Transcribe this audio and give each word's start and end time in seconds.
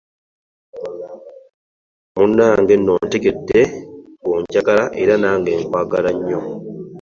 Munnange 2.17 2.73
nno 2.77 2.95
ntegedde 3.07 3.61
ng’onjagala 4.23 4.83
era 5.01 5.13
nange 5.23 5.51
nkwagala 5.65 6.09
nnyo. 6.15 6.39